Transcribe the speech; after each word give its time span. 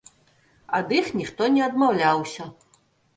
Ад 0.77 0.95
іх 0.99 1.11
ніхто 1.19 1.49
не 1.57 1.61
адмаўляўся. 1.67 2.49